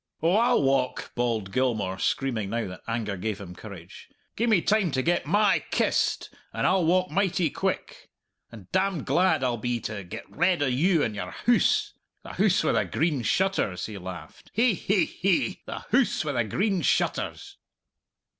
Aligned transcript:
"Oh, 0.23 0.35
I'll 0.35 0.63
walk," 0.63 1.11
bawled 1.13 1.51
Gilmour, 1.51 1.99
screaming 1.99 2.49
now 2.49 2.65
that 2.69 2.81
anger 2.87 3.15
gave 3.15 3.39
him 3.39 3.53
courage. 3.53 4.09
"Gie 4.35 4.47
me 4.47 4.59
time 4.59 4.89
to 4.93 5.03
get 5.03 5.27
my 5.27 5.59
kist, 5.69 6.33
and 6.53 6.65
I'll 6.65 6.83
walk 6.85 7.11
mighty 7.11 7.51
quick. 7.51 8.09
And 8.51 8.67
damned 8.71 9.05
glad 9.05 9.43
I'll 9.43 9.57
be 9.57 9.79
to 9.81 10.03
get 10.03 10.27
redd 10.27 10.63
o' 10.63 10.65
you 10.65 11.03
and 11.03 11.13
your 11.15 11.33
hoose. 11.45 11.93
The 12.23 12.33
Hoose 12.33 12.63
wi' 12.63 12.71
the 12.71 12.85
Green 12.85 13.21
Shutters," 13.21 13.85
he 13.85 13.99
laughed, 13.99 14.49
"hi, 14.57 14.73
hi, 14.73 15.07
hi! 15.21 15.59
the 15.67 15.79
Hoose 15.91 16.25
wi' 16.25 16.31
the 16.31 16.45
Green 16.45 16.81
Shutters!" 16.81 17.57